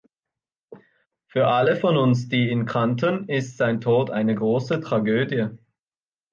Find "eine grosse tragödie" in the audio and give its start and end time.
4.09-5.49